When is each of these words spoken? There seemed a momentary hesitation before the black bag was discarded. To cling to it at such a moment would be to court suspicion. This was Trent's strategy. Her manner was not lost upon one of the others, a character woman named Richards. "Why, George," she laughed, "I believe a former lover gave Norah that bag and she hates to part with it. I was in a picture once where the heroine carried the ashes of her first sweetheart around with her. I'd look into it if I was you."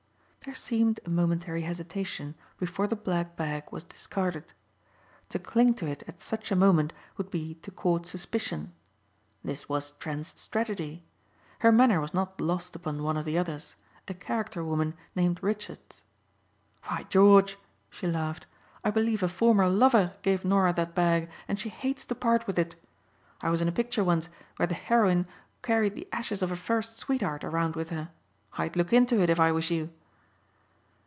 There 0.45 0.55
seemed 0.55 0.99
a 1.05 1.09
momentary 1.11 1.61
hesitation 1.61 2.33
before 2.57 2.87
the 2.87 2.95
black 2.95 3.35
bag 3.35 3.65
was 3.69 3.83
discarded. 3.83 4.53
To 5.29 5.37
cling 5.37 5.75
to 5.75 5.85
it 5.85 6.01
at 6.07 6.19
such 6.19 6.51
a 6.51 6.55
moment 6.55 6.93
would 7.15 7.29
be 7.29 7.53
to 7.61 7.69
court 7.69 8.07
suspicion. 8.07 8.73
This 9.43 9.69
was 9.69 9.91
Trent's 9.91 10.41
strategy. 10.41 11.03
Her 11.59 11.71
manner 11.71 12.01
was 12.01 12.15
not 12.15 12.41
lost 12.41 12.75
upon 12.75 13.03
one 13.03 13.17
of 13.17 13.25
the 13.25 13.37
others, 13.37 13.75
a 14.07 14.15
character 14.15 14.63
woman 14.63 14.95
named 15.15 15.37
Richards. 15.43 16.01
"Why, 16.85 17.05
George," 17.07 17.59
she 17.91 18.07
laughed, 18.07 18.47
"I 18.83 18.89
believe 18.89 19.21
a 19.21 19.29
former 19.29 19.69
lover 19.69 20.13
gave 20.23 20.43
Norah 20.43 20.73
that 20.73 20.95
bag 20.95 21.29
and 21.47 21.59
she 21.59 21.69
hates 21.69 22.03
to 22.05 22.15
part 22.15 22.47
with 22.47 22.57
it. 22.57 22.75
I 23.41 23.51
was 23.51 23.61
in 23.61 23.67
a 23.67 23.71
picture 23.71 24.03
once 24.03 24.27
where 24.57 24.65
the 24.65 24.73
heroine 24.73 25.27
carried 25.61 25.93
the 25.93 26.07
ashes 26.11 26.41
of 26.41 26.49
her 26.49 26.55
first 26.55 26.97
sweetheart 26.97 27.43
around 27.43 27.75
with 27.75 27.91
her. 27.91 28.09
I'd 28.53 28.75
look 28.75 28.91
into 28.91 29.21
it 29.21 29.29
if 29.29 29.39
I 29.39 29.51
was 29.51 29.69
you." 29.69 29.91